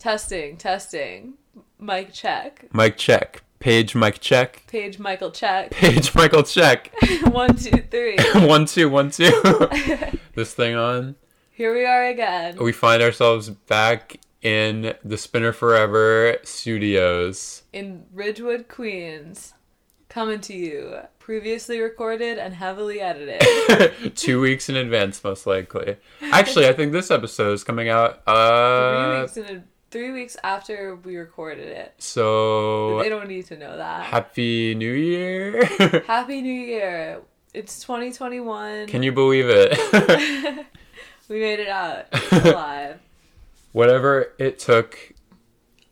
[0.00, 1.34] Testing, testing.
[1.78, 2.64] Mic check.
[2.72, 3.42] Mic check.
[3.58, 4.62] Page mic check.
[4.66, 5.70] Page Michael check.
[5.72, 6.90] Page Michael check.
[7.24, 8.16] one, two, three.
[8.34, 9.30] one two one two.
[10.34, 11.16] this thing on.
[11.50, 12.56] Here we are again.
[12.58, 17.64] We find ourselves back in the Spinner Forever studios.
[17.74, 19.52] In Ridgewood, Queens.
[20.08, 21.00] Coming to you.
[21.18, 24.16] Previously recorded and heavily edited.
[24.16, 25.98] Two weeks in advance, most likely.
[26.32, 28.24] Actually, I think this episode is coming out.
[28.24, 31.94] three Uh, weeks in a, three weeks after we recorded it.
[31.98, 34.04] so They don't need to know that.
[34.04, 35.64] happy New Year.
[36.06, 37.20] Happy New Year.
[37.52, 38.86] It's 2021.
[38.86, 39.76] Can you believe it?
[41.28, 43.00] we made it out alive.
[43.72, 44.96] Whatever it took.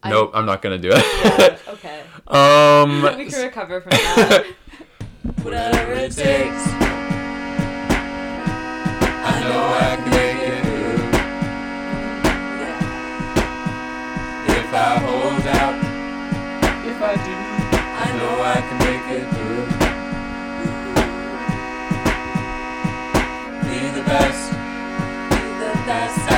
[0.03, 1.05] I- Nope, I'm not gonna do it.
[1.25, 2.03] Yeah, okay.
[2.29, 4.47] um, we can recover from that.
[5.43, 6.63] Whatever it takes.
[9.31, 10.11] I know I can
[14.69, 15.77] if I hold out.
[16.85, 17.35] If I do.
[18.05, 19.65] I know I can make it through.
[23.65, 24.53] Be the best,
[25.31, 26.38] Be The best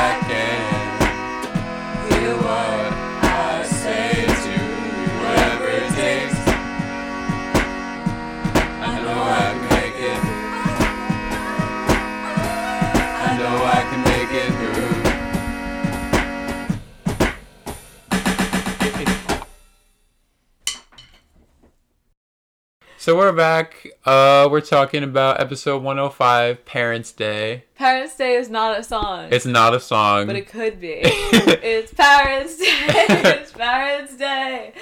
[23.11, 23.89] So we're back.
[24.05, 27.65] Uh, we're talking about episode 105, Parents' Day.
[27.75, 29.31] Parents' Day is not a song.
[29.33, 30.29] It's not a song.
[30.29, 31.01] but it could be.
[31.03, 32.67] it's Parents' Day.
[32.69, 34.75] it's Parents' Day.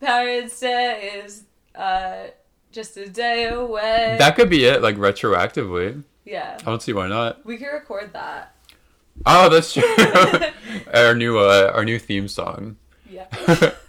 [0.00, 2.24] Parents' Day is uh,
[2.72, 4.16] just a day away.
[4.18, 6.02] that could be it, like retroactively.
[6.26, 6.58] yeah.
[6.60, 7.42] I don't see why not.
[7.46, 8.54] We could record that.
[9.24, 9.82] Oh, that's true.
[10.92, 12.76] our new uh, our new theme song.
[13.08, 13.28] Yeah.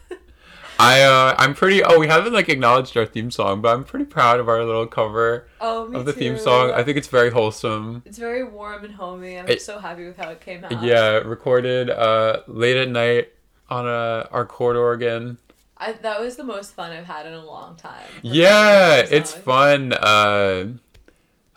[0.84, 1.84] I uh, I'm pretty.
[1.84, 4.86] Oh, we haven't like acknowledged our theme song, but I'm pretty proud of our little
[4.88, 6.72] cover Oh, of the theme song.
[6.72, 8.04] I think it's very wholesome.
[8.06, 9.38] It's very warm and homey.
[9.40, 10.84] I'm It- so happy with how it came out.
[10.84, 13.32] Yeah, recorded uh late at night
[13.70, 15.38] on a our chord organ.
[15.78, 18.06] I, that was the most fun I've had in a long time.
[18.22, 19.92] Yeah, it's fun.
[19.92, 20.68] Uh,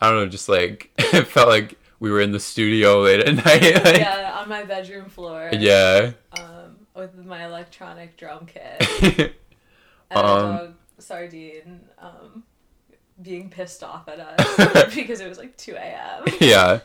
[0.01, 3.35] I don't know, just like it felt like we were in the studio late at
[3.45, 3.83] night.
[3.85, 5.49] like- Yeah, on my bedroom floor.
[5.53, 6.11] yeah.
[6.37, 6.56] Um,
[6.97, 8.81] with my electronic drum kit
[10.09, 12.43] and Um, a dog sardine um,
[13.21, 16.25] being pissed off at us because it was like 2 a.m.
[16.41, 16.79] yeah.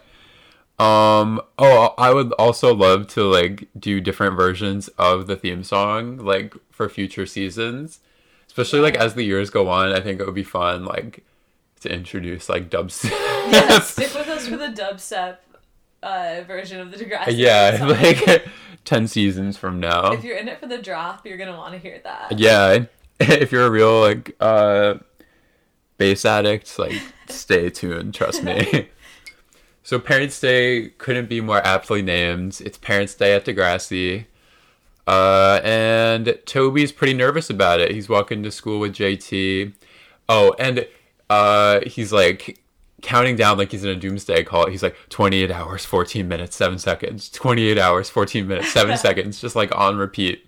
[0.78, 1.40] Um.
[1.58, 6.54] Oh, I would also love to like do different versions of the theme song, like
[6.70, 8.00] for future seasons,
[8.48, 9.92] especially like as the years go on.
[9.92, 11.24] I think it would be fun, like
[11.80, 13.10] to introduce like dubstep.
[13.52, 15.36] yeah, stick with us for the dubstep
[16.02, 17.36] uh, version of the Degrassi.
[17.36, 18.44] yeah, like
[18.84, 20.12] ten seasons from now.
[20.12, 22.38] if you're in it for the drop, you're gonna want to hear that.
[22.38, 22.86] Yeah,
[23.20, 24.94] if you're a real like uh
[25.98, 28.88] bass addict, like stay tuned, trust me.
[29.82, 32.60] so Parents' Day couldn't be more aptly named.
[32.64, 34.26] It's Parents' Day at Degrassi.
[35.06, 37.90] Uh and Toby's pretty nervous about it.
[37.90, 39.72] He's walking to school with JT.
[40.28, 40.86] Oh, and
[41.28, 42.61] uh he's like
[43.02, 44.68] counting down like he's in a doomsday call.
[44.68, 47.28] He's like 28 hours, 14 minutes, 7 seconds.
[47.28, 50.46] 28 hours, 14 minutes, 7 seconds, just like on repeat.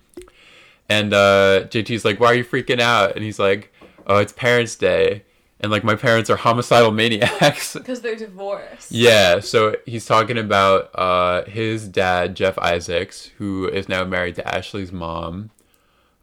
[0.89, 3.73] And uh, JT's like, "Why are you freaking out?" And he's like,
[4.05, 5.23] "Oh, it's Parents' Day,
[5.59, 8.91] and like my parents are homicidal maniacs." Because they're divorced.
[8.91, 14.47] yeah, so he's talking about uh, his dad, Jeff Isaacs, who is now married to
[14.47, 15.49] Ashley's mom,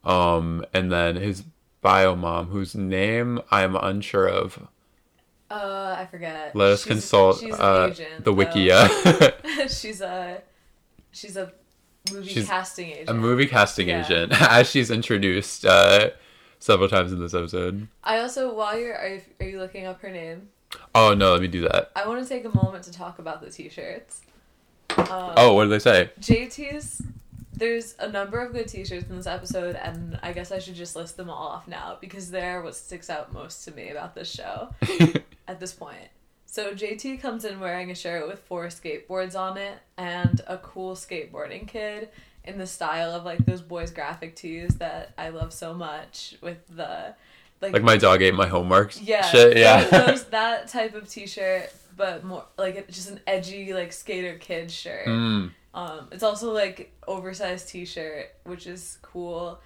[0.04, 1.42] um, and then his
[1.80, 4.68] bio mom, whose name I'm unsure of.
[5.52, 6.54] Uh, I forget.
[6.56, 8.32] Let us She's- consult she's uh, agent, the.
[8.32, 9.68] Wikia.
[9.80, 10.40] she's a
[11.10, 11.52] she's a
[12.12, 13.08] movie She's casting agent.
[13.10, 14.04] a movie casting Yeah.
[14.04, 16.10] agent, as she's introduced uh,
[16.58, 17.86] several times in this episode.
[18.02, 20.48] I also, while you're, are you, are you looking up her name?
[20.94, 21.90] Oh no, let me do that.
[21.94, 24.22] I want to take a moment to talk about the t-shirts.
[24.96, 26.10] Um, Oh, what did they say?
[26.20, 27.02] JT's.
[27.62, 30.96] There's a number of good t-shirts in this episode, and I guess I should just
[30.96, 34.28] list them all off now because they're what sticks out most to me about this
[34.28, 34.74] show
[35.46, 36.08] at this point.
[36.44, 40.96] So JT comes in wearing a shirt with four skateboards on it and a cool
[40.96, 42.08] skateboarding kid
[42.42, 46.58] in the style of like those boys graphic tees that I love so much with
[46.66, 47.14] the
[47.60, 48.92] like, like my dog ate my homework.
[49.00, 49.84] yeah Shit, yeah.
[49.84, 55.06] those, that type of t-shirt but more like just an edgy like skater kid shirt
[55.06, 55.52] Mm.
[55.74, 59.60] Um, it's also like oversized t-shirt, which is cool.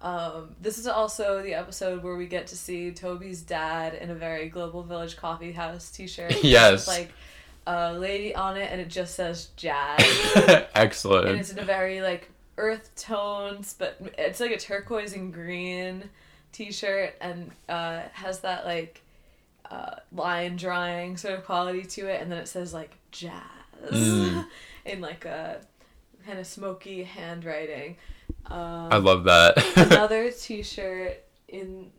[0.00, 4.14] Um, this is also the episode where we get to see Toby's dad in a
[4.14, 6.34] very Global Village Coffee House t-shirt.
[6.42, 6.86] Yes.
[6.86, 7.12] With, like
[7.66, 10.00] a lady on it, and it just says jazz,
[10.74, 11.28] Excellent.
[11.28, 16.08] and it's in a very like earth tones, but it's like a turquoise and green
[16.52, 19.02] t-shirt and uh, has that like
[19.70, 23.59] uh, line drawing sort of quality to it, and then it says like jazz
[23.90, 24.46] Mm.
[24.84, 25.60] in like a
[26.26, 27.96] kind of smoky handwriting.
[28.46, 29.62] Um, I love that.
[29.76, 31.90] another t-shirt in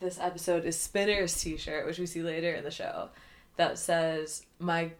[0.00, 3.08] this episode is Spinner's t-shirt, which we see later in the show,
[3.56, 4.90] that says my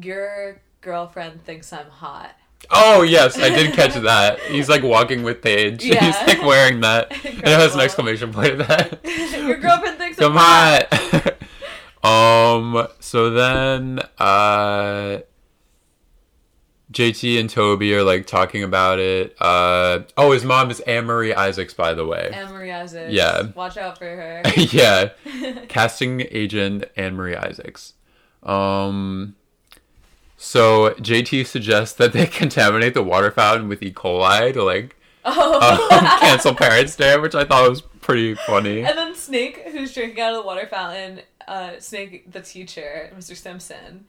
[0.00, 2.34] your girlfriend thinks I'm hot.
[2.70, 4.40] oh yes, I did catch that.
[4.40, 5.84] He's like walking with Paige.
[5.84, 6.04] Yeah.
[6.04, 7.12] He's like wearing that.
[7.12, 9.04] And it has an exclamation point at that.
[9.46, 11.35] your girlfriend thinks I'm Come hot.
[12.06, 12.88] Um.
[13.00, 15.20] So then, uh,
[16.92, 19.34] JT and Toby are like talking about it.
[19.40, 20.00] Uh.
[20.16, 22.30] Oh, his mom is Anne Marie Isaacs, by the way.
[22.32, 23.12] Anne Marie Isaacs.
[23.12, 23.48] Yeah.
[23.54, 24.42] Watch out for her.
[24.56, 25.10] yeah.
[25.68, 27.94] Casting agent Anne Marie Isaacs.
[28.42, 29.36] Um.
[30.36, 33.92] So JT suggests that they contaminate the water fountain with E.
[33.92, 35.90] coli to like oh.
[35.90, 38.84] um, cancel Parents' Day, which I thought was pretty funny.
[38.84, 43.36] And then Snake, who's drinking out of the water fountain, uh, Snake, the teacher, Mr.
[43.36, 44.06] Simpson,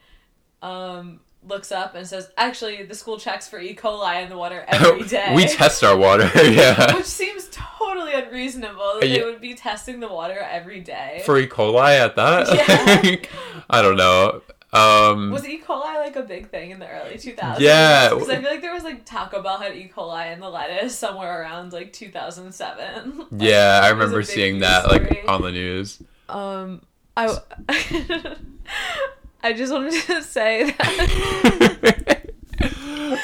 [0.61, 3.75] um, looks up and says, "Actually, the school checks for E.
[3.75, 6.95] coli in the water every day." we test our water, yeah.
[6.95, 11.21] which seems totally unreasonable that they would be testing the water every day.
[11.25, 11.47] For E.
[11.47, 12.47] coli at that?
[12.53, 13.29] Yeah.
[13.69, 14.41] I don't know.
[14.73, 15.61] Um, was E.
[15.65, 17.59] coli like a big thing in the early 2000s?
[17.59, 18.09] Yeah.
[18.09, 19.89] because I feel like there was like Taco Bell had E.
[19.95, 23.27] coli in the lettuce somewhere around like 2007.
[23.37, 26.01] yeah, I It was a remember seeing that like on the news.
[26.27, 26.81] Um,
[27.17, 27.37] I,
[29.43, 32.23] I just wanted to say that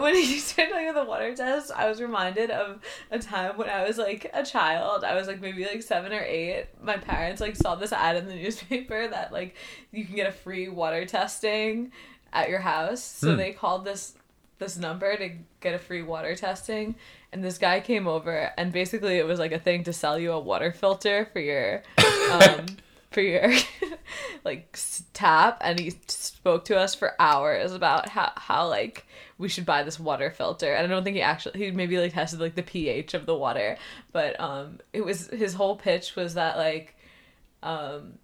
[0.00, 2.80] when you started talking about the water test, I was reminded of
[3.10, 5.04] a time when I was like a child.
[5.04, 6.66] I was like maybe like seven or eight.
[6.82, 9.56] My parents like saw this ad in the newspaper that like
[9.90, 11.92] you can get a free water testing
[12.32, 13.02] at your house.
[13.02, 13.36] So Hmm.
[13.36, 14.14] they called this
[14.58, 15.30] this number to
[15.60, 16.94] get a free water testing
[17.36, 20.32] and this guy came over and basically it was like a thing to sell you
[20.32, 21.82] a water filter for your
[22.32, 22.64] um
[23.10, 23.52] for your
[24.44, 24.78] like
[25.12, 29.06] tap and he spoke to us for hours about how how like
[29.36, 32.14] we should buy this water filter and i don't think he actually he maybe like
[32.14, 33.76] tested like the ph of the water
[34.12, 36.96] but um it was his whole pitch was that like
[37.62, 38.14] um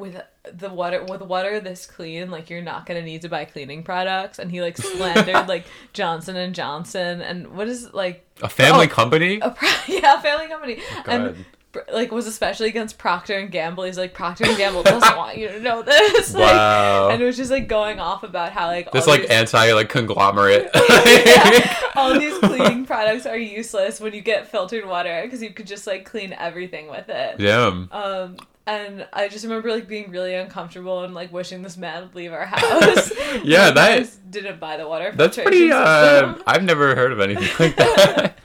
[0.00, 0.20] with
[0.52, 4.38] the water with water this clean like you're not gonna need to buy cleaning products
[4.38, 8.88] and he like slandered like johnson and johnson and what is like A family Oh.
[8.88, 9.38] company?
[9.40, 11.08] a pro- yeah family company God.
[11.08, 11.44] and
[11.92, 15.46] like was especially against procter and gamble he's like procter and gamble doesn't want you
[15.46, 17.10] to know this like, Wow.
[17.10, 19.72] and it was just like going off about how like This all like these- anti
[19.72, 20.68] like conglomerate.
[20.74, 25.66] yeah, all these cleaning products are useless when you get filtered water because you could
[25.68, 28.36] just like clean everything with it yeah um,
[28.70, 32.32] and I just remember like being really uncomfortable and like wishing this man would leave
[32.32, 33.12] our house.
[33.44, 35.12] Yeah, that- didn't buy the water.
[35.14, 35.70] That's pretty.
[35.72, 36.34] Uh.
[36.46, 38.38] I've never heard of anything like that.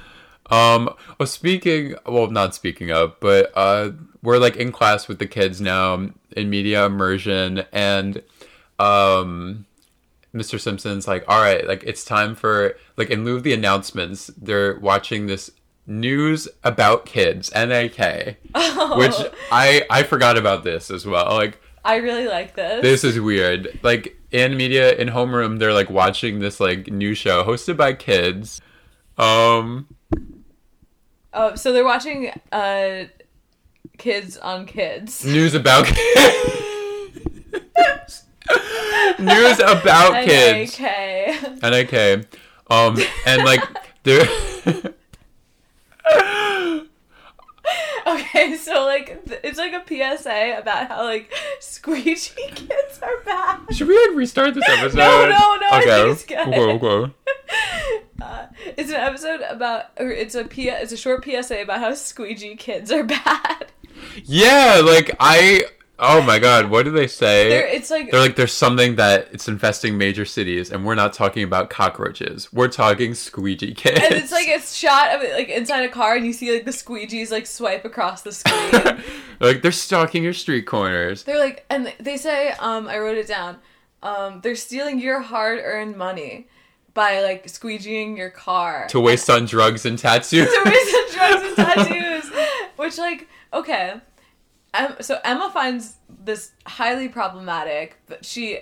[0.50, 0.90] um.
[1.18, 1.94] Well, speaking.
[2.06, 3.92] Well, not speaking of, but uh,
[4.22, 8.22] we're like in class with the kids now in media immersion, and
[8.78, 9.66] um,
[10.34, 10.60] Mr.
[10.60, 14.78] Simpson's like, all right, like it's time for like in lieu of the announcements, they're
[14.78, 15.50] watching this
[15.88, 19.14] news about kids, NAK, Oh, which
[19.50, 21.26] I I forgot about this as well.
[21.34, 22.82] Like I really like this.
[22.82, 23.78] this is weird.
[23.82, 28.60] Like in media in homeroom, they're like watching this like new show hosted by kids.
[29.16, 29.88] Um,
[31.32, 33.04] Oh, so they're watching uh,
[33.98, 35.24] kids on kids.
[35.24, 35.94] news about kids.
[39.18, 40.78] news about kids.
[40.80, 41.62] NAK.
[41.62, 42.26] NAK.
[42.70, 43.60] Um, and like
[44.02, 44.26] they're.
[48.06, 52.14] Okay, so like it's like a PSA about how like squeegee
[52.54, 53.60] kids are bad.
[53.74, 54.96] Should we like restart this episode?
[54.96, 55.90] No, no, no, I Okay.
[55.90, 56.38] think it's good.
[56.48, 57.12] Okay, okay.
[58.22, 58.46] Uh,
[58.76, 62.56] it's an episode about, or it's a P- it's a short PSA about how squeegee
[62.56, 63.66] kids are bad.
[64.24, 65.64] Yeah, like I.
[66.00, 67.48] Oh my god, what do they say?
[67.48, 71.12] They're, it's like They're like, there's something that it's infesting major cities, and we're not
[71.12, 72.52] talking about cockroaches.
[72.52, 74.00] We're talking squeegee kids.
[74.04, 76.64] and it's like it's shot of it like inside a car, and you see like
[76.64, 79.02] the squeegees like swipe across the screen.
[79.40, 81.24] like they're stalking your street corners.
[81.24, 83.56] they're like, and they say, um, I wrote it down.
[84.00, 86.46] Um, they're stealing your hard-earned money
[86.94, 90.46] by like squeegeeing your car To waste on drugs and tattoos.
[90.48, 91.56] to waste on drugs and
[91.90, 92.30] tattoos.
[92.76, 93.94] Which, like, okay.
[95.00, 98.60] So Emma finds this highly problematic, but she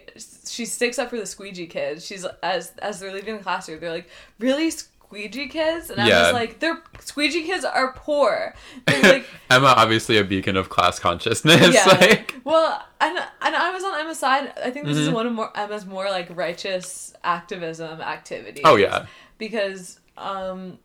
[0.49, 2.07] she sticks up for the squeegee kids.
[2.07, 4.09] She's as as they're leaving the classroom, they're like,
[4.39, 6.23] "Really, squeegee kids, and I Yeah.
[6.25, 8.55] was like, they're squeegee kids are poor.
[8.87, 11.75] Like, Emma obviously a beacon of class consciousness.
[11.75, 11.85] Yeah.
[11.87, 14.53] Like well, and and I was on Emma's side.
[14.65, 15.13] I think this is Mhm.
[15.13, 18.63] one of more Emma's more like righteous activism activities.
[18.65, 19.07] Oh yeah.
[19.39, 20.79] because um,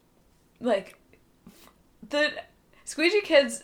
[0.60, 0.98] like
[2.10, 2.32] the
[2.86, 3.64] squeegee kids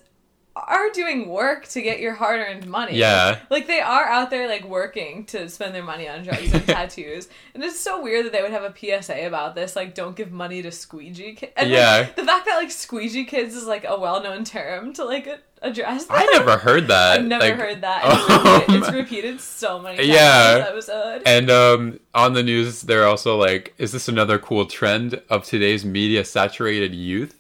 [0.68, 2.96] are doing work to get your hard-earned money.
[2.96, 3.40] Yeah.
[3.50, 7.28] Like they are out there like working to spend their money on drugs and tattoos.
[7.54, 10.32] And it's so weird that they would have a PSA about this, like don't give
[10.32, 11.54] money to squeegee kids.
[11.56, 12.04] And like, Yeah.
[12.16, 15.28] the fact that like squeegee kids is like a well-known term to like
[15.62, 16.18] address that.
[16.18, 17.20] I never heard that.
[17.20, 18.04] I've never like- heard that.
[18.06, 20.56] And It's, repeated, Um, it's repeated so many times Yeah.
[20.70, 21.24] in this episode.
[21.26, 25.84] And um, on the news, they're also like, is this another cool trend of today's
[25.86, 27.34] media saturated youth?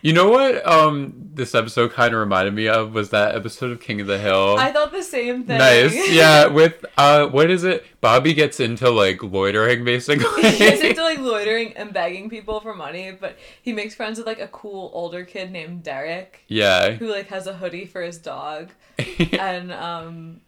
[0.00, 3.80] You know what um, this episode kind of reminded me of was that episode of
[3.80, 4.56] King of the Hill.
[4.58, 5.58] I thought the same thing.
[5.58, 5.94] Nice.
[6.18, 7.84] Yeah, with uh what is it?
[8.00, 10.50] Bobby gets into like loitering basically.
[10.50, 14.26] he gets into like loitering and begging people for money, but he makes friends with
[14.26, 16.92] like a cool older kid named Derek yeah.
[16.92, 18.70] who like has a hoodie for his dog,
[19.38, 20.40] and um,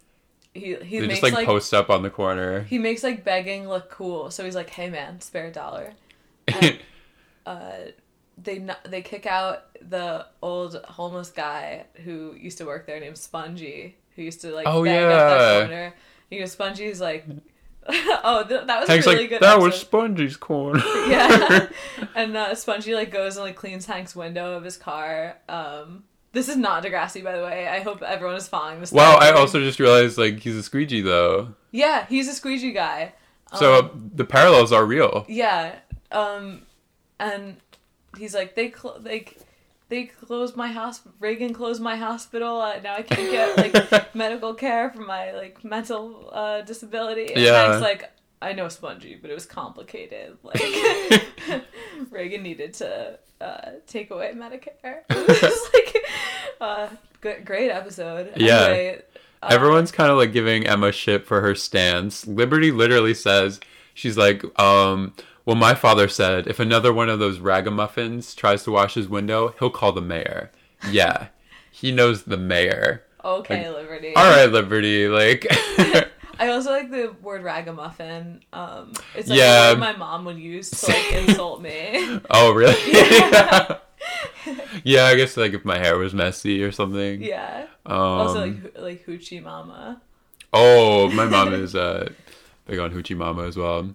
[0.55, 2.63] he he makes just like, like, post up on the corner.
[2.63, 4.31] he makes like begging look cool.
[4.31, 5.93] So he's like, "Hey man, spare a dollar."
[6.49, 6.79] And,
[7.47, 7.75] uh,
[8.43, 13.97] they they kick out the old homeless guy who used to work there named Spongy,
[14.17, 15.09] who used to like Oh, up yeah.
[15.09, 15.95] that corner.
[16.31, 17.27] You know, Spongy's like,
[17.89, 19.43] oh, th- that was Hank's really like, good.
[19.43, 19.75] that was.
[19.81, 20.81] Spongy's corner.
[21.09, 21.69] yeah
[22.15, 26.49] and uh, spongy like goes and like cleans hank's window of his car um this
[26.49, 29.59] is not degrassi by the way i hope everyone is following this wow, I also
[29.61, 31.55] just realized like he's a squeegee though.
[31.73, 33.13] yeah he's a squeegee guy
[33.57, 35.25] So Um, the parallels are real.
[35.29, 35.77] yeah
[36.13, 36.63] um
[37.19, 37.57] and
[38.19, 39.39] he's like they cl- like
[39.89, 44.55] they closed my hospital reagan closed my hospital uh, now i can't get like medical
[44.55, 47.77] care for my like mental uh disability and Yeah.
[47.79, 48.11] like
[48.43, 50.39] I know Spongy, but it was complicated.
[50.43, 50.63] Like
[52.11, 55.01] Reagan needed to uh, take away Medicare.
[55.11, 56.05] It was like
[56.59, 56.89] uh,
[57.21, 58.33] good, great episode.
[58.37, 58.61] Yeah.
[58.65, 59.03] Anyway,
[59.43, 62.27] uh, Everyone's kind of like giving Emma shit for her stance.
[62.27, 63.61] Liberty literally says
[63.93, 65.13] she's like, um,
[65.47, 69.55] well, my father said if another one of those ragamuffins tries to wash his window,
[69.59, 70.51] he'll call the mayor.
[70.91, 71.29] Yeah,
[71.71, 73.05] he knows the mayor.
[73.25, 74.15] Okay, like, Liberty.
[74.17, 75.09] All right, Liberty.
[75.09, 75.47] Like,
[76.39, 78.41] I also like the word ragamuffin.
[78.53, 79.73] Um, it's like Yeah.
[79.73, 82.21] word my mom would use to like insult me.
[82.31, 82.75] oh really?
[82.93, 83.79] Yeah.
[84.85, 87.23] yeah, I guess like if my hair was messy or something.
[87.23, 87.67] yeah.
[87.85, 90.01] Um, Also like like hoochie mama.
[90.53, 92.09] Oh, my mom is uh,
[92.67, 93.95] big on Hoochie Mama as well.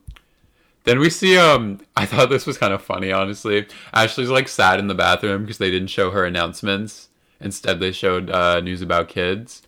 [0.85, 3.67] Then we see um I thought this was kind of funny honestly.
[3.93, 7.09] Ashley's like sat in the bathroom because they didn't show her announcements.
[7.39, 9.61] Instead they showed uh news about kids.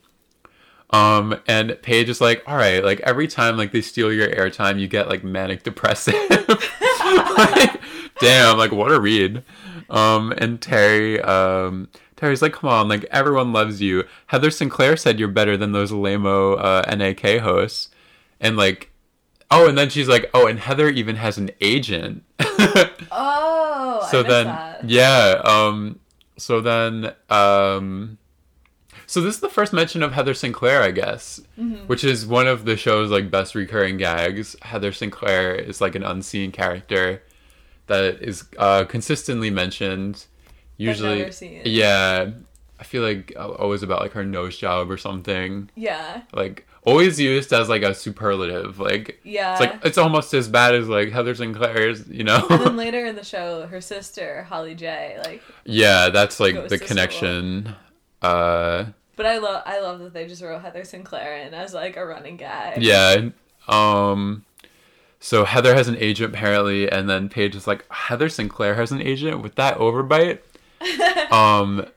[0.91, 4.79] Um and Paige is like, "All right, like every time like they steal your airtime,
[4.79, 6.15] you get like manic depressive."
[7.38, 7.81] like,
[8.19, 9.43] damn, like what a read.
[9.89, 14.03] Um and Terry um Terry's like, come on, like everyone loves you.
[14.25, 17.89] Heather Sinclair said you're better than those lameo uh, NAK hosts,
[18.41, 18.91] and like,
[19.51, 22.24] oh, and then she's like, oh, and Heather even has an agent.
[23.12, 24.89] Oh, so I then, that.
[24.89, 26.00] yeah, um,
[26.38, 28.18] so then, um,
[29.06, 31.88] so this is the first mention of Heather Sinclair, I guess, Mm-hmm.
[31.88, 34.56] which is one of the show's like best recurring gags.
[34.62, 37.24] Heather Sinclair is like an unseen character
[37.88, 40.25] that is uh, consistently mentioned.
[40.77, 41.32] Usually,
[41.66, 42.32] yeah.
[42.79, 45.69] I feel like uh, always about like her nose job or something.
[45.75, 46.22] Yeah.
[46.34, 48.79] Like always used as like a superlative.
[48.79, 49.53] Like Yeah.
[49.53, 52.07] it's like it's almost as bad as like Heather Sinclair's.
[52.07, 52.46] You know.
[52.50, 55.19] and then later in the show, her sister Holly J.
[55.24, 57.75] Like, yeah, that's like the connection.
[58.22, 61.98] Uh, but I love I love that they just wrote Heather Sinclair in as like
[61.98, 62.81] a running gag.
[62.84, 63.29] yeah.
[63.67, 64.43] Um.
[65.19, 69.01] So Heather has an agent apparently, and then Paige is like, Heather Sinclair has an
[69.01, 70.39] agent with that overbite.
[71.31, 71.88] um,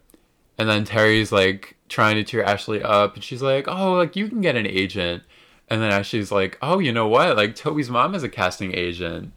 [0.61, 4.29] and then Terry's like trying to cheer Ashley up, and she's like, "Oh, like you
[4.29, 5.23] can get an agent."
[5.69, 7.35] And then Ashley's like, "Oh, you know what?
[7.35, 9.33] Like Toby's mom is a casting agent."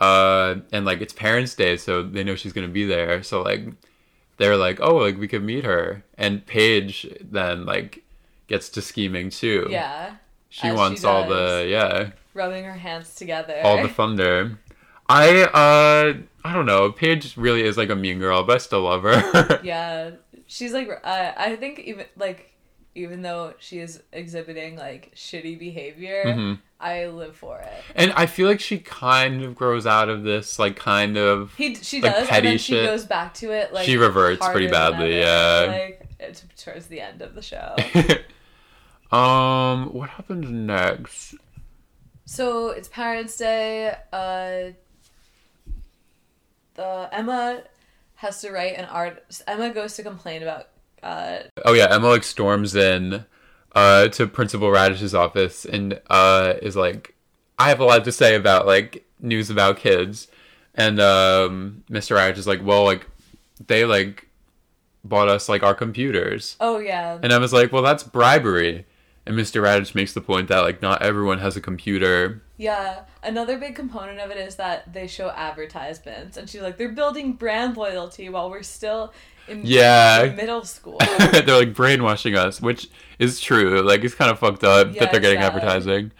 [0.00, 3.22] Uh, and like it's Parents' Day, so they know she's gonna be there.
[3.22, 3.68] So like,
[4.36, 8.04] they're like, "Oh, like we could meet her." And Paige then like
[8.46, 9.66] gets to scheming too.
[9.70, 10.16] Yeah.
[10.50, 13.62] she as she wants all the yeah Rubbing her hands together.
[13.64, 14.58] all the thunder.
[15.08, 16.92] I uh I don't know.
[16.92, 19.60] Paige really is like a mean girl, but I still love her.
[19.64, 20.10] yeah.
[20.52, 22.52] She's like uh, I think even like
[22.96, 26.58] even though she is exhibiting like shitty behavior, Mhm.
[26.80, 27.72] I live for it.
[27.94, 31.54] And I feel like she kind of grows out of this, like kind of.
[31.54, 33.72] He she Like does, petty and then she goes back to it.
[33.72, 35.66] Like She reverts pretty badly, yeah.
[35.68, 37.76] Like it's towards the end of the show.
[39.16, 41.36] um, what happens next?
[42.24, 43.94] so it's Parents' Day.
[44.12, 44.72] Uh,
[46.74, 47.62] the Emma
[48.20, 49.22] has to write an art.
[49.46, 50.68] Emma goes to complain about.
[51.02, 53.24] Uh, Oh yeah, Emma like storms in
[53.74, 57.14] uh to Principal Raditch's office and uh is like,
[57.58, 60.28] I have a lot to say about like news about kids.
[60.74, 62.16] And um Mr.
[62.16, 63.06] Raditch is like, Well like
[63.66, 64.28] they like
[65.02, 66.56] bought us like our computers.
[66.60, 68.84] oh yeah, And Emma's like, Well that's bribery.
[69.24, 69.62] And Mr.
[69.62, 72.42] Raditch makes the point that like not everyone has a computer.
[72.60, 73.04] Yeah.
[73.22, 77.32] Another big component of it is that they show advertisements, and she's like, they're building
[77.32, 79.12] brand loyalty while we're still
[79.48, 80.32] in, Yeah.
[80.36, 80.98] middle school.
[81.32, 82.88] they're like brainwashing us, which
[83.18, 83.80] is true.
[83.82, 85.54] Like it's kind of fucked up Yeah, that they're getting sad.
[85.54, 86.12] advertising.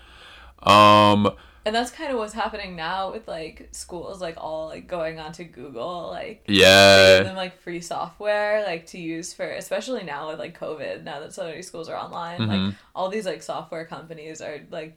[0.62, 1.30] Um
[1.66, 5.44] and that's kind of what's happening now with like schools, like all like going onto
[5.44, 7.18] Google, like yeah.
[7.18, 11.20] giving them like free software like to use for especially now with like covid now
[11.20, 12.74] that so many schools are online like Mhm.
[12.94, 14.96] all these like software companies are like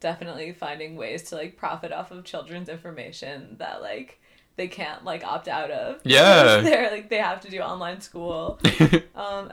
[0.00, 4.20] definitely finding ways to like profit off of children's information that like
[4.56, 6.60] they can't like opt out of Yeah.
[6.60, 8.58] they're like they have to do online school
[9.14, 9.52] um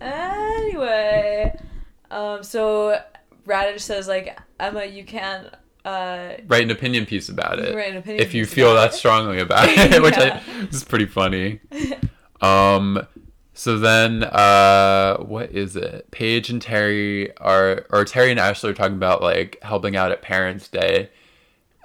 [0.00, 1.58] anyway
[2.10, 3.00] um so
[3.46, 5.48] raditch says like emma you can't
[5.84, 8.96] uh write an opinion piece about it write an opinion if you feel that it.
[8.96, 10.40] strongly about it which Yeah.
[10.46, 11.60] I, is pretty funny
[12.40, 13.06] um
[13.58, 18.74] so then uh what is it paige and terry are or terry and ashley are
[18.74, 21.10] talking about like helping out at parents day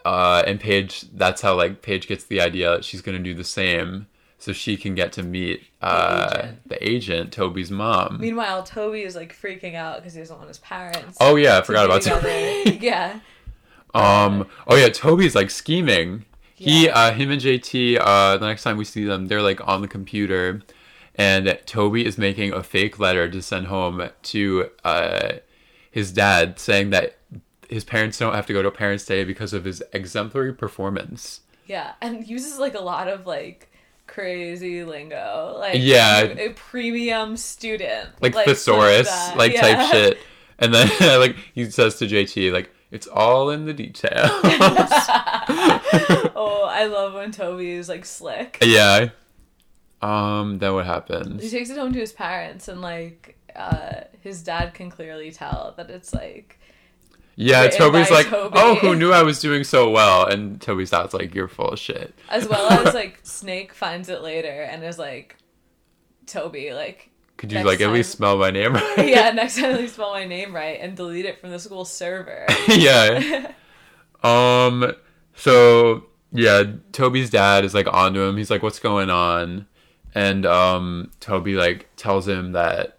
[0.06, 3.44] uh and paige that's how like paige gets the idea that she's gonna do the
[3.44, 4.06] same
[4.38, 6.70] so she can get to meet uh agent.
[6.70, 10.60] the agent toby's mom Meanwhile, Toby is like freaking out because he doesn't want his
[10.60, 11.18] parents.
[11.20, 13.20] oh yeah i forgot about toby yeah,
[13.96, 14.48] Um.
[14.66, 16.26] Oh yeah, Toby's like scheming.
[16.56, 18.00] He, uh, him and JT.
[18.02, 20.62] Uh, the next time we see them, they're like on the computer,
[21.16, 25.34] and Toby is making a fake letter to send home to uh
[25.92, 27.18] his dad, saying that
[27.70, 31.42] his parents don't have to go to Parents' Day because of his exemplary performance.
[31.68, 33.70] yeah, and uses like a lot of like
[34.08, 36.22] crazy lingo, like Yeah.
[36.24, 39.38] a, a premium student, Like, like thesaurus, that.
[39.38, 39.62] like Yeah.
[39.62, 40.18] type shit.
[40.60, 40.90] And then
[41.20, 44.30] like he says to JT, like it's all in the details.
[46.36, 48.58] oh, I love when Toby is like slick.
[48.62, 49.10] yeah.
[50.04, 50.60] Um.
[50.60, 51.42] Then what happens?
[51.42, 55.74] He takes it home to his parents, and like uh, his dad can clearly tell
[55.78, 56.60] that it's like
[57.36, 58.56] Yeah, Toby's by like, Toby.
[58.60, 60.26] oh, who knew I was doing so well?
[60.26, 62.14] And Toby's dad's like, you're full of shit.
[62.30, 65.38] as well as like Snake finds it later and is like
[66.26, 69.08] Toby like Could you like at least smell my name right?
[69.08, 71.86] yeah next time at least spell my name right and delete it from the school
[71.86, 73.52] server yeah.
[74.24, 74.94] Um.
[75.36, 78.38] So yeah, Toby's dad is like onto him.
[78.38, 79.68] He's like, what's going on?
[80.16, 82.98] And um, Toby like tells him that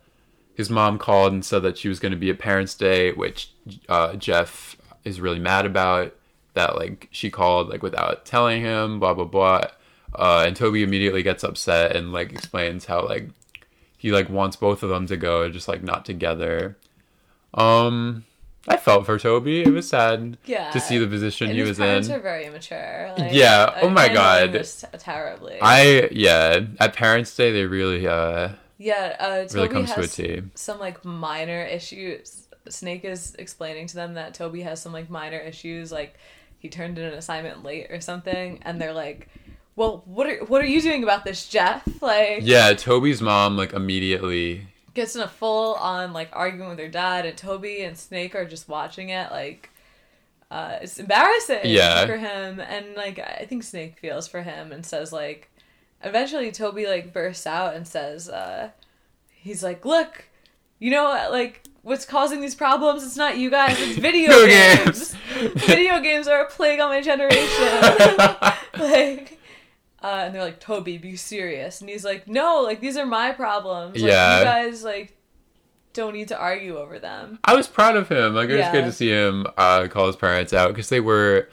[0.54, 3.50] his mom called and said that she was going to be at Parents' Day, which
[3.88, 6.14] uh, Jeff is really mad about.
[6.54, 9.66] That like she called like without telling him, blah blah blah.
[10.14, 13.30] Uh, and Toby immediately gets upset and like explains how like
[13.98, 16.76] he like wants both of them to go, just like not together.
[17.54, 18.24] Um,
[18.66, 19.62] I felt for Toby.
[19.62, 22.14] It was sad yeah to see the position and he was parents in.
[22.14, 24.66] are very immature like, Yeah, oh my God.
[24.98, 30.14] terribly I yeah, at Parents' Day they really uh yeah uh Toby really comes has
[30.14, 30.42] to a T.
[30.54, 35.38] some like minor issues Snake is explaining to them that Toby has some like minor
[35.38, 36.16] issues like
[36.58, 39.28] he turned in an assignment late or something and they're like
[39.76, 43.74] well what are what are you doing about this Jeff like Yeah, Toby's mom like
[43.74, 48.34] immediately gets in a full on like argument with her dad and Toby and Snake
[48.34, 49.70] are just watching it like
[50.50, 52.06] uh it's embarrassing Yeah.
[52.06, 55.50] for him and like I think Snake feels for him and says like
[56.02, 58.70] eventually Toby like bursts out and says uh
[59.32, 60.24] he's like look
[60.78, 65.14] you know like what's causing these problems it's not you guys it's video games.
[65.66, 67.48] video games are a plague on my generation
[68.78, 69.38] like
[70.04, 71.80] uh, and they're like toby be serious.
[71.80, 73.96] And he's like no like these are my problems.
[73.96, 74.38] Like, Yeah.
[74.38, 75.16] you guys like
[75.94, 77.38] don't need to argue over them.
[77.44, 78.34] I was proud of him.
[78.34, 81.48] Like it was good to see him uh call his parents out because they were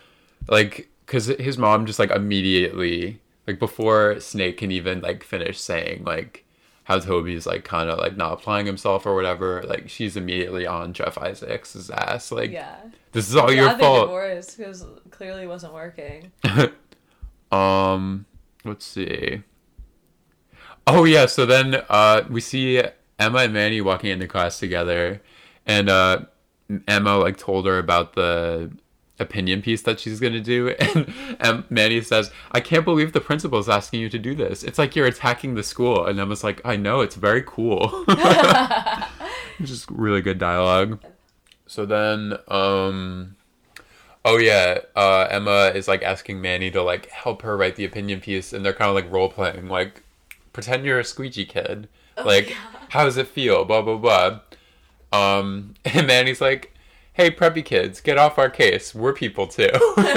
[0.47, 6.03] like because his mom just like immediately like before Snake can even like finish saying
[6.03, 6.43] like
[6.85, 10.93] how Toby's like kind of like not applying himself or whatever like she's immediately on
[10.93, 12.31] Jeff Isaacs' ass.
[12.31, 12.77] Like yeah.
[13.13, 14.07] this is all your they fault.
[14.07, 16.31] divorced because clearly wasn't working.
[17.51, 18.25] Um,
[18.65, 19.43] let's see.
[20.87, 22.81] Oh yeah, so then uh, we see
[23.19, 25.21] Emma and Manny walking into class together,
[25.65, 26.21] and uh,
[26.87, 28.71] Emma like told her about the
[29.19, 33.69] opinion piece that she's gonna do, and, and Manny says, "I can't believe the principal's
[33.69, 34.63] asking you to do this.
[34.63, 38.05] It's like you're attacking the school." And Emma's like, "I know, it's very cool."
[39.61, 40.99] Just really good dialogue.
[41.67, 43.35] So then, um,
[44.25, 48.21] oh yeah, uh, Emma is like asking Manny to like help her write the opinion
[48.21, 50.03] piece, and they're kind of like role playing, like
[50.53, 51.87] pretend you're a squeegee kid.
[52.17, 52.55] Oh, like, yeah.
[52.89, 53.65] how does it feel?
[53.65, 54.39] Blah blah blah.
[55.13, 56.73] Um, and Manny's like,
[57.13, 58.95] hey, preppy kids, get off our case.
[58.95, 59.69] We're people too.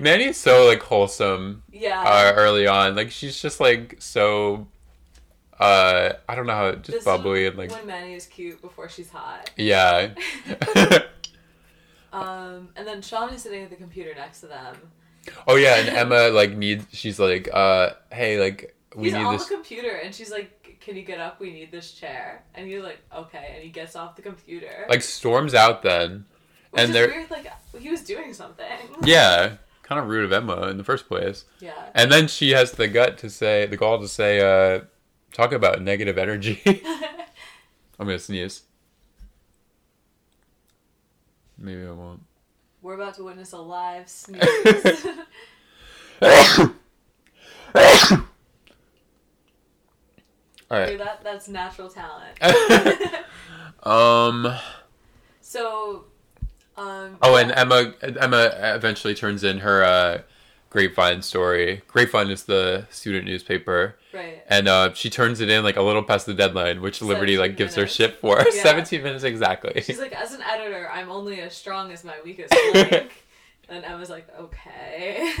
[0.00, 2.02] Manny's so like wholesome yeah.
[2.02, 2.94] uh, early on.
[2.96, 4.66] Like she's just like so.
[5.60, 8.60] Uh, I don't know how just This is bubbly and like when Manny is cute
[8.60, 9.50] before she's hot.
[9.56, 10.10] yeah.
[12.14, 14.76] Um, and then Sean is sitting at the computer next to them.
[15.46, 16.86] oh yeah, and Emma like needs.
[16.92, 19.46] She's like, uh, hey, like we He's need on this.
[19.46, 21.40] the computer, and she's like, "Can you get up?
[21.40, 24.86] We need this chair." And he's like, "Okay," and he gets off the computer.
[24.88, 26.26] Like storms out then,
[26.70, 27.30] Which and is they're weird.
[27.30, 27.46] Like
[27.78, 28.66] he was doing something.
[29.04, 31.44] yeah, kind of rude of Emma in the first place.
[31.58, 31.72] Yeah.
[31.94, 34.84] And then she has the gut to say, the gall to say, uh,
[35.32, 36.60] talk about negative energy.
[37.98, 38.62] I'm gonna sneeze.
[41.64, 42.20] Maybe I won't.
[42.82, 44.44] We're about to witness a live sneeze.
[50.70, 51.24] All Hear that?
[51.24, 52.38] That's natural talent.
[53.82, 54.54] Um.
[55.42, 56.06] so,
[56.78, 57.18] um.
[57.20, 60.22] Oh, and Emma Emma eventually turns in her uh,
[60.74, 61.82] Grapevine story.
[61.86, 64.42] Grapevine is the student newspaper, right.
[64.48, 67.38] and uh, she turns it in like a little past the deadline, which Liberty 17
[67.38, 68.38] like gives her shit for.
[68.38, 68.50] Yeah.
[68.62, 69.80] Seventeen minutes exactly.
[69.82, 73.24] She's like, as an editor, I'm only as strong as my weakest link.
[73.68, 75.32] and Emma's like, okay.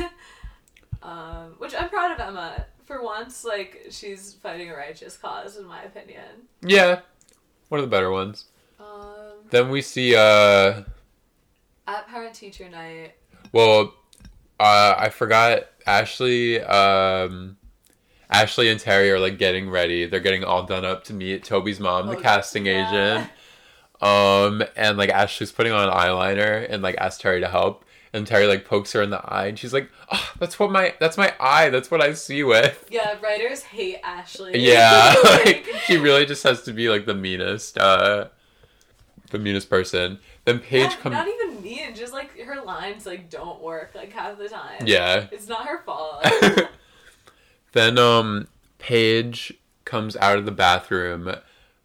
[1.02, 2.66] um, which I'm proud of Emma.
[2.84, 6.46] For once, like, she's fighting a righteous cause, in my opinion.
[6.62, 7.00] yeah,
[7.70, 8.44] one of the better ones.
[8.78, 10.82] Um, Then we see uh
[11.88, 13.14] at parent teacher night,
[13.52, 13.94] well
[14.60, 17.56] uh I forgot Ashley um
[18.30, 20.06] Ashley and Terry are like getting ready.
[20.06, 22.88] They're getting all done up to meet Toby's mom, the Oh, casting yeah.
[23.20, 23.30] agent.
[24.00, 27.84] Um and like Ashley's putting on eyeliner and like asks Terry to help.
[28.12, 30.94] And Terry like pokes her in the eye and she's like, oh, that's what my
[31.00, 32.86] that's my eye, that's what I see with.
[32.90, 34.52] yeah, writers hate Ashley.
[34.58, 35.14] Yeah.
[35.24, 38.28] like she really just has to be like the meanest, uh
[39.30, 40.18] the meanest person.
[40.44, 44.38] Then Paige comes not even mean, just like her lines like don't work like half
[44.38, 44.86] the time.
[44.86, 45.26] Yeah.
[45.32, 46.26] It's not her fault.
[47.72, 48.46] then um
[48.78, 51.34] Paige comes out of the bathroom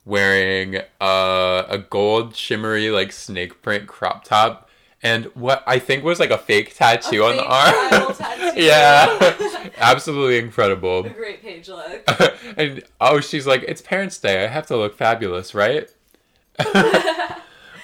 [0.05, 4.69] wearing uh, a gold shimmery like snake print crop top
[5.01, 8.13] and what I think was like a fake tattoo A on the arm.
[8.15, 8.61] tattoo.
[8.61, 9.71] yeah.
[9.77, 11.05] Absolutely incredible.
[11.05, 12.03] a great Paige look.
[12.57, 14.43] and oh, she's like, "It's Parents' Day.
[14.43, 15.89] I have to look fabulous, right?"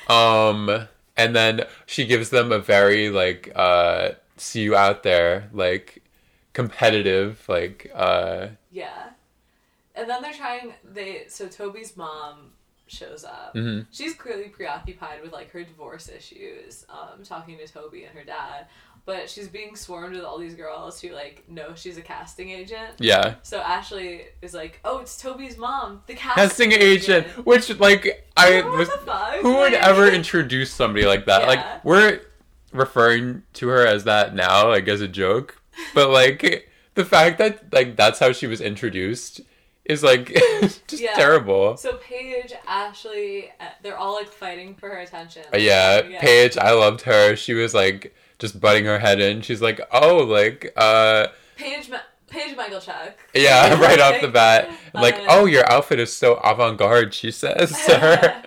[0.10, 6.04] um, and then she gives them a very like, uh, "See you out there," like
[6.54, 9.10] competitive, like, uh, Yeah.
[9.94, 12.52] And then they're trying they so Toby's mom
[12.88, 13.54] shows up.
[13.56, 13.88] mhm.
[13.92, 18.68] She's clearly preoccupied with like her divorce issues, um, talking to Toby and her dad.
[19.06, 22.94] But she's being swarmed with all these girls who like know she's a casting agent.
[23.00, 27.28] yeah, So Ashley is like, "Oh, it's Toby's mom, the casting, casting agent.
[27.46, 29.36] Which like I What was, the fuck?
[29.42, 31.42] who would ever introduce somebody like that?
[31.42, 31.48] Yeah.
[31.48, 32.22] Like we're
[32.74, 35.62] referring to her as that now, like as a joke,
[35.94, 39.42] but like the fact that like that's how she was introduced
[39.86, 40.34] is like
[40.88, 41.14] just Yeah.
[41.14, 41.78] terrible.
[41.78, 45.44] So Paige, Ashley, uh, they're all like fighting for her attention.
[45.54, 46.20] Uh, yeah, Yeah.
[46.22, 47.36] Paige, I loved her.
[47.36, 49.42] She was like just butting her head in.
[49.42, 53.14] She's like, "Oh, like uh Paige, Ma- Paige Michalchuk.
[53.34, 54.70] yeah, right off the bat.
[54.94, 58.44] Like, Uh, "Oh, your outfit is so avant-garde," she says to her.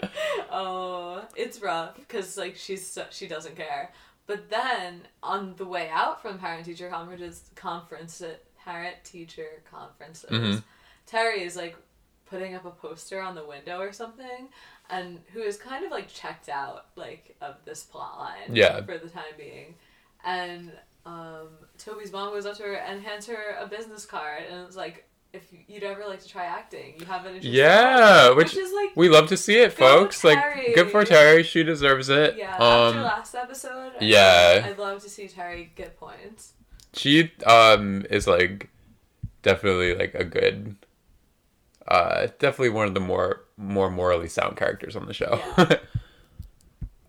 [0.51, 3.93] oh, it's rough because like she's so, she doesn't care.
[4.27, 8.23] But then on the way out from parent teacher conferences, conference
[8.65, 10.63] parent teacher conferences, Mhm.
[11.07, 11.77] Terry is like
[12.27, 14.49] putting up a poster on the window or something,
[14.91, 18.55] and who is kind of like checked out like of this plot line.
[18.57, 18.81] Yeah.
[18.83, 19.75] For the time being,
[20.25, 20.73] and
[21.07, 21.49] um,
[21.79, 25.05] Toby's mom goes up to her and hands her a business card, and it's like.
[25.31, 27.53] If you'd ever like to try acting, you have an interest.
[27.53, 30.25] Yeah, acting," which- is like We love to see it, folks.
[30.25, 31.43] Like, good for Terry.
[31.43, 32.37] She deserves it.
[32.39, 33.93] Yeah, after Um, last episode.
[34.01, 34.63] Yeah.
[34.65, 36.55] I'd love to see Terry get points.
[36.95, 38.71] she um is like
[39.43, 40.77] definitely like a good,
[41.87, 45.41] uh, definitely one of the more more morally sound characters on the show.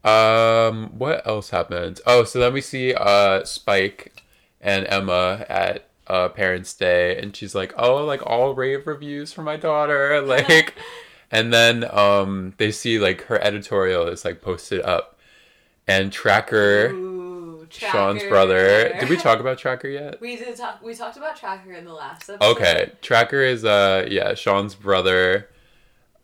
[0.09, 2.01] um, what else happened?
[2.05, 4.23] Oh, so then we see uh Spike
[4.59, 9.43] and Emma at uh Parents' Day, and she's like, "Oh, like all rave reviews for
[9.43, 10.73] my daughter," like,
[11.31, 15.19] and then um they see like her editorial is like posted up,
[15.88, 18.29] and Tracker, Ooh, Sean's Tracker.
[18.29, 18.95] brother.
[18.99, 20.19] Did we talk about Tracker yet?
[20.19, 20.81] We did talk.
[20.81, 22.51] We talked about Tracker in the last episode.
[22.57, 25.47] Okay, Tracker is uh yeah Sean's brother,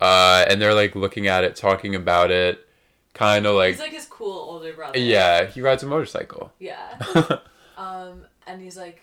[0.02, 2.60] uh, and they're like looking at it, talking about it,
[3.14, 4.98] kind of like, he's like his cool older brother.
[5.00, 6.52] yeah, he rides a motorcycle.
[6.60, 6.98] Yeah.
[7.78, 9.02] Um, and he's like,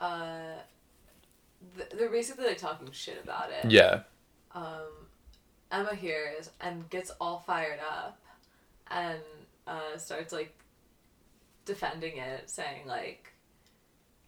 [0.00, 0.54] uh,
[1.76, 3.70] th- they're basically like talking shit about it.
[3.70, 4.00] yeah.
[4.52, 4.90] Um,
[5.70, 8.18] Emma hears and gets all fired up,
[8.90, 9.20] and
[9.68, 10.52] uh, starts like
[11.64, 13.32] defending it, saying like.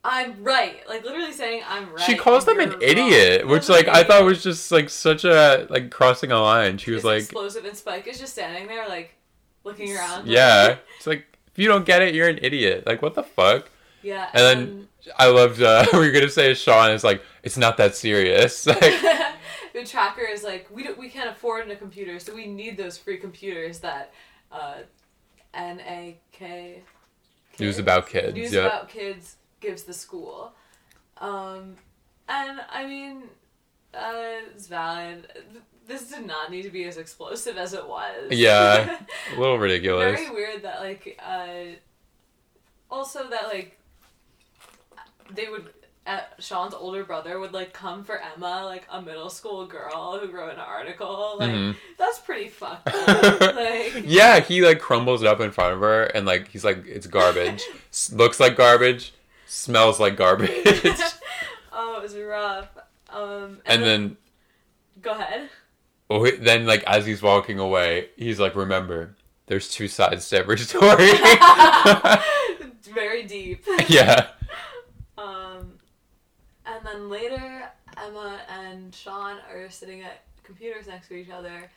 [0.09, 2.01] I'm right, like literally saying I'm right.
[2.01, 5.66] She calls them an wrong." idiot, which like I thought was just like such a
[5.69, 6.79] like crossing a line.
[6.79, 9.14] She was It's like, explosive, and Spike is just standing there, like
[9.64, 10.29] looking around.
[10.29, 12.85] yeah, it's like if you don't get it, you're an idiot.
[12.87, 13.69] Like what the fuck?
[14.03, 14.29] yeah.
[14.33, 14.88] And then
[15.19, 15.61] I loved.
[15.61, 18.66] uh you're gonna say Sean is like, it's not that serious.
[19.77, 22.79] Like, the tracker is like, we don't, we can't afford a computer, so we need
[22.79, 24.11] those free computers that
[24.51, 24.77] uh,
[25.53, 26.83] NAK.
[27.59, 28.33] news about kids.
[28.35, 28.61] News yeah.
[28.66, 30.53] about kids gives the school.
[31.19, 31.77] Um,
[32.29, 33.23] and I mean,
[33.95, 34.12] uh,
[34.55, 35.27] it's valid.
[35.87, 38.31] This did not need to be as explosive as it was.
[38.33, 38.99] Yeah,
[39.35, 40.19] a little ridiculous.
[40.19, 41.77] It's very weird that like uh
[42.90, 43.79] also that like
[45.33, 45.69] they would
[46.07, 50.31] uh, Sean's older brother would like come for Emma like a middle school girl who
[50.31, 51.77] wrote an article like Mhm.
[51.99, 53.40] that's pretty fucked up.
[53.57, 56.85] like yeah, he like crumbles it up in front of her, and like he's like,
[56.87, 57.62] it's garbage.
[58.12, 59.12] Looks like garbage.
[59.46, 60.50] Smells like garbage.
[61.72, 62.68] oh it was rough
[63.11, 64.16] um and then,
[65.00, 65.48] go ahead
[66.11, 70.59] oh, then like as he's walking away, he's like, remember, there's two sides to every
[70.59, 71.11] story.
[72.82, 74.28] very deep yeah.
[75.18, 75.74] Um,
[76.64, 81.70] and then later, Emma and Sean are sitting at computers next to each other,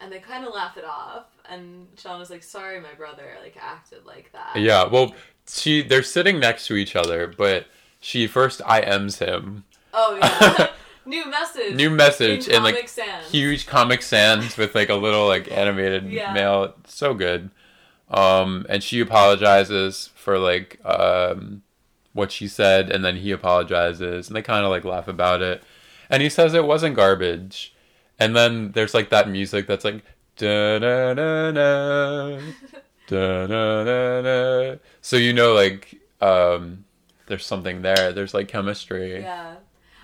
[0.00, 1.24] and they kind of laugh it off.
[1.48, 5.14] And Sean was like, "Sorry, my brother like acted like that." Yeah, well,
[5.48, 7.66] she they're sitting next to each other, but
[8.00, 9.64] she first IMs him.
[9.94, 10.68] Oh yeah.
[11.06, 11.74] New message.
[11.76, 13.30] New message in and like Sans.
[13.30, 16.32] huge Comic Sans with like a little like animated Yeah.
[16.32, 16.74] mail.
[16.86, 17.50] So good.
[18.10, 21.62] Um, and she apologizes for like um
[22.12, 25.62] what she said, and then he apologizes, and they kind of like laugh about it.
[26.10, 27.72] And he says it wasn't garbage.
[28.18, 30.02] And then there's like that music that's like
[30.36, 31.50] da da da
[33.08, 34.76] da da da da.
[35.00, 36.84] So you know, like um,
[37.26, 38.12] there's something there.
[38.12, 39.20] There's like chemistry.
[39.20, 39.56] Yeah.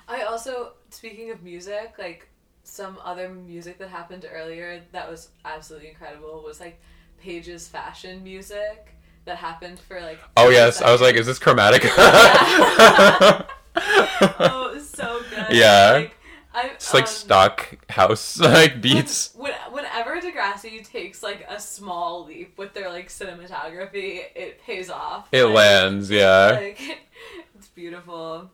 [0.08, 2.28] I also speaking of music, like
[2.64, 6.80] some other music that happened earlier that was absolutely incredible was like
[7.20, 10.18] Paige's fashion music that happened for like.
[10.36, 10.88] Oh yes, seconds.
[10.88, 11.82] I was like, is this chromatic?
[11.96, 15.56] oh, it oh, so good.
[15.56, 15.92] Yeah.
[15.92, 16.16] Like,
[16.54, 19.32] I, It's like um, stock house like beats.
[19.34, 25.28] When, whenever Degrassi takes like a small leap with their like cinematography, it pays off.
[25.32, 26.50] It Like- lands, yeah.
[26.60, 26.80] Like,
[27.54, 28.50] it's beautiful.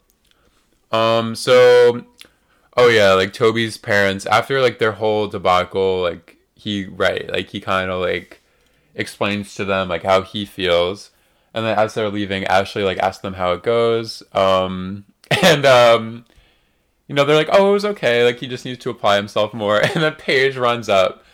[0.92, 1.34] Um.
[1.34, 2.04] So,
[2.76, 7.61] oh yeah, like Toby's parents after like their whole debacle, like he right, like he
[7.61, 8.40] kind of like
[8.94, 11.11] explains to them like how he feels,
[11.52, 14.22] and then as they're leaving, Ashley like asks them how it goes.
[14.32, 15.04] Um.
[15.42, 16.24] And um.
[17.09, 18.25] You know, they're like, oh, it was okay.
[18.25, 19.81] Like, he just needs to apply himself more.
[19.94, 21.25] And then Paige runs up.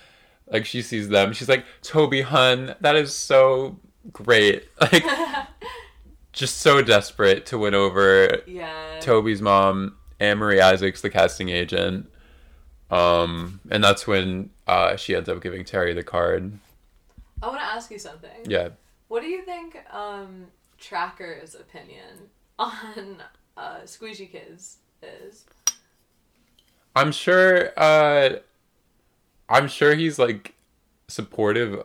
[0.51, 1.33] Like, she sees them.
[1.33, 3.79] She's like, Toby, hun, that is so
[4.13, 4.69] great.
[4.81, 5.05] Like,
[6.33, 8.99] just so desperate to win over yeah.
[9.01, 12.09] Toby's mom, Anne Marie Isaacs, the casting agent.
[12.91, 16.59] Um, and that's when uh, she ends up giving Terry the card.
[17.43, 18.31] I want to ask you something.
[18.47, 18.71] Yeah.
[19.09, 20.47] What do you think um,
[20.79, 23.23] Tracker's opinion on
[23.57, 25.45] uh, Squeegee Kids is?
[26.97, 28.37] I'm sure uh
[29.49, 30.55] I'm sure he's like
[31.09, 31.83] supportive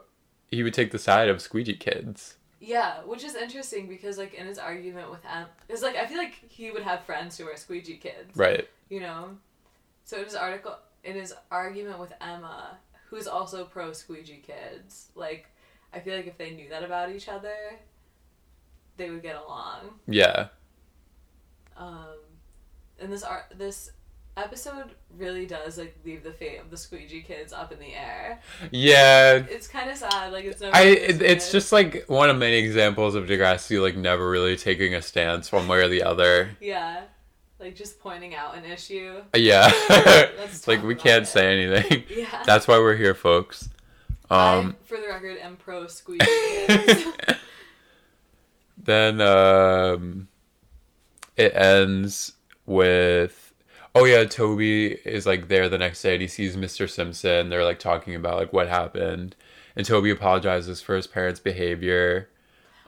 [0.47, 2.35] he would take the side of squeegee kids.
[2.61, 6.17] Yeah, which is interesting because like in his argument with Em, it's like I feel
[6.17, 8.35] like he would have friends who are Squeegee Kids.
[8.35, 8.67] Right.
[8.89, 9.37] you know
[10.03, 12.77] so in his article in his argument with emma
[13.09, 15.47] who's also pro squeegee kids like
[15.93, 17.53] i feel like if they knew that about each other
[18.97, 20.47] they would get along Yeah.
[21.77, 22.17] um
[22.99, 23.91] and this art this
[24.39, 28.39] episode really does like leave the fate of the squeegee kids up in the air
[28.71, 29.33] Yeah.
[29.49, 32.57] it's kind of sad like it's never I it, it's just like one of many
[32.57, 36.49] examples of Degrassi like never really taking a stance one way or the other.
[36.61, 37.01] yeah
[37.59, 39.71] like just pointing out an issue Yeah.
[39.89, 41.27] Let's like we can't it.
[41.27, 42.03] say anything.
[42.17, 43.69] yeah That's why we're here, folks.
[44.29, 46.25] Um I, for the record I'm pro squeegee
[48.77, 50.27] then um
[51.35, 52.33] it ends
[52.65, 53.48] with
[53.95, 57.63] oh yeah toby is like there the next day and he sees mr simpson they're
[57.65, 59.35] like talking about like what happened
[59.75, 62.29] and toby apologizes for his parents behavior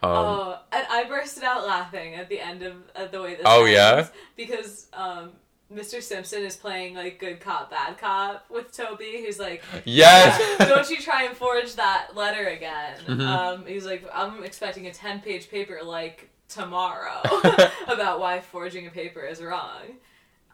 [0.04, 3.44] um oh, and I bursted out laughing at the end of the way this.
[3.46, 4.08] Oh, yeah?
[4.36, 5.34] because um,
[5.72, 6.02] Mr.
[6.02, 10.42] Simpson is playing like good cop, bad cop with Toby, who's like, Yes.
[10.60, 12.98] "Yeah, don't you try and forge that letter again.
[13.08, 13.22] Mhm.
[13.28, 17.22] Um, he's like, I'm expecting a 10 page paper like tomorrow
[17.88, 19.82] about why forging a paper is wrong.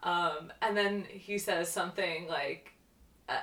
[0.02, 2.72] Um, and then he says something like,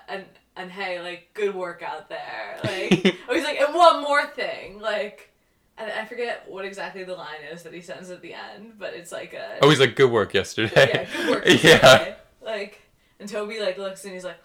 [0.07, 2.59] and, and hey, like, good work out there.
[2.63, 4.79] Like, oh, he's like, and one more thing.
[4.79, 5.31] Like,
[5.77, 8.93] and I forget what exactly the line is that he sends at the end, but
[8.93, 9.57] it's like a.
[9.61, 10.89] Oh, he's like, good work yesterday.
[10.93, 11.45] Yeah, good work.
[11.63, 11.69] Yesterday.
[12.07, 12.15] yeah.
[12.41, 12.81] Like,
[13.19, 14.37] and Toby like looks and he's like,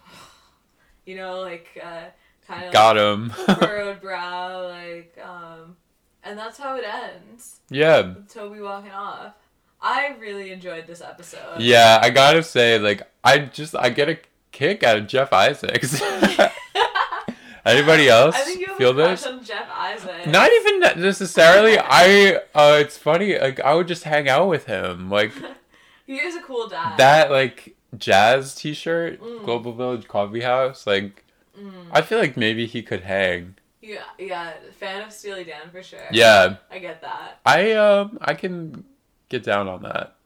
[1.07, 2.05] you know, like uh,
[2.47, 3.31] kind of Got him.
[3.59, 5.77] furrowed brow, like, um,
[6.25, 7.61] and that's how it ends.
[7.71, 8.15] yeah.
[8.29, 9.35] Toby walking off.
[9.83, 11.61] I really enjoyed this episode.
[11.61, 14.19] Yeah, I gotta say, like, I just, I get a
[14.53, 16.01] kick out of Jeff Isaacs.
[17.65, 19.23] Anybody else I think you have feel this?
[19.45, 20.27] Jeff Isaac.
[20.27, 21.79] Not even necessarily.
[21.79, 25.11] I, uh, it's funny, like, I would just hang out with him.
[25.11, 25.33] Like,
[26.07, 26.97] He is a cool dad.
[26.97, 29.45] that, like, jazz t shirt, Mm.
[29.45, 31.25] Global Village Coffee House, like,
[31.59, 31.89] Mm.
[31.93, 33.57] I feel like maybe he could hang.
[33.83, 35.99] Yeah, yeah, fan of Steely Dan for sure.
[36.11, 37.41] Yeah, I get that.
[37.45, 38.85] I, um, I can
[39.31, 40.17] get down on that.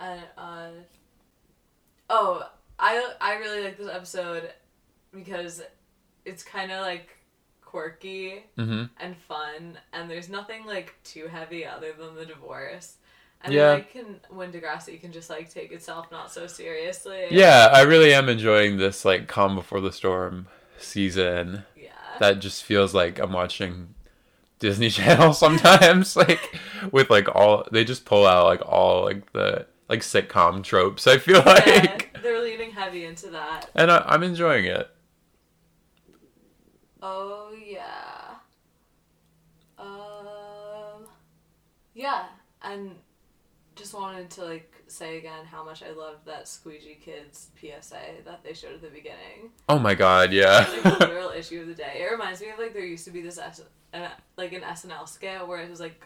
[0.00, 0.70] And uh,
[2.10, 4.50] oh, I I really like this episode
[5.12, 5.62] because
[6.24, 7.10] it's kind of like
[7.62, 12.96] quirky hmm and fun, and there's nothing like too heavy other than the divorce.
[13.42, 13.70] And Yeah.
[13.72, 17.28] I like can when Degrassi can just like take itself not so seriously.
[17.28, 21.64] Yeah, I really am enjoying this, like, Calm Before the Storm season.
[21.74, 21.92] Yeah.
[22.18, 23.95] that just feels like I'm watching
[24.58, 26.58] Disney Channel sometimes, like
[26.92, 31.06] with like all they just pull out like all like the like sitcom tropes.
[31.06, 31.66] I feel like,
[32.14, 33.70] yeah, they're leaning heavy into that.
[33.74, 34.88] and I, I'm enjoying it.
[37.02, 38.34] Oh yeah.
[39.78, 41.06] Um.
[41.94, 42.24] Yeah,
[42.62, 42.92] and
[43.74, 48.42] just wanted to like say again how much I loved that Squeegee Kids PSA that
[48.44, 49.50] they showed at the beginning.
[49.68, 50.66] Oh my god, yeah.
[50.68, 51.98] Like the literal issue of the day.
[52.06, 53.62] It reminds me of like there used to be this S-
[53.96, 56.04] an, like an SNL skit where it was like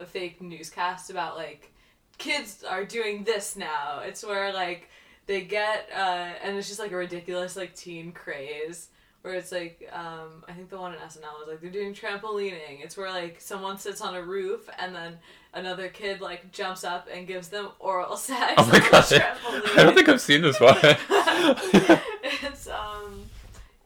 [0.00, 1.72] a fake newscast about like
[2.18, 4.00] kids are doing this now.
[4.00, 4.88] It's where like
[5.26, 8.88] they get uh and it's just like a ridiculous like teen craze
[9.22, 12.82] where it's like um I think the one in SNL was like they're doing trampolining.
[12.82, 15.18] It's where like someone sits on a roof and then
[15.54, 18.54] another kid like jumps up and gives them oral sex.
[18.58, 19.04] oh my god.
[19.78, 20.76] I don't think I've seen this one.
[20.82, 23.24] it's um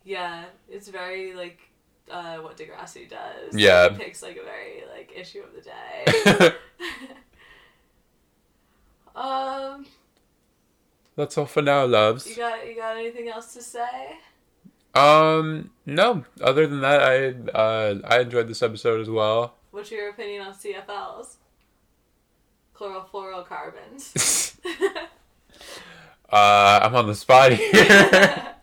[0.05, 1.59] yeah, it's very like
[2.11, 3.53] uh what Degrassi does.
[3.55, 3.91] Yeah.
[3.91, 6.53] He picks like a very like issue of the day.
[9.15, 9.87] um
[11.17, 12.27] That's all for now, loves.
[12.29, 14.19] you got you got anything else to say?
[14.95, 16.25] Um, no.
[16.41, 19.55] Other than that, I uh I enjoyed this episode as well.
[19.71, 21.37] What's your opinion on CFLs?
[22.75, 24.55] Chlorofluorocarbons.
[26.29, 28.55] Uh, I'm on the spot here.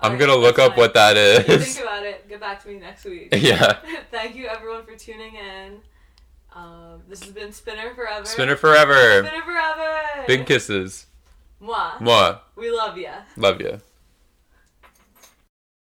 [0.00, 0.78] I'm alright, gonna look up fine.
[0.78, 1.48] what that is.
[1.48, 2.28] You think about it.
[2.28, 3.28] Get back to me next week.
[3.36, 3.78] yeah.
[4.10, 5.80] Thank you everyone for tuning in.
[6.54, 8.24] Um, this has been Spinner Forever.
[8.24, 9.24] Spinner forever.
[9.26, 10.24] Spinner Forever.
[10.26, 11.06] Big kisses.
[11.60, 11.98] Mwah.
[11.98, 12.40] Mwah.
[12.56, 13.22] We love ya.
[13.36, 13.80] Love you.